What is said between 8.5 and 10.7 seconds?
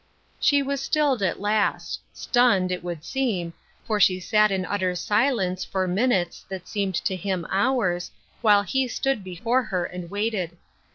he stood before her and waited.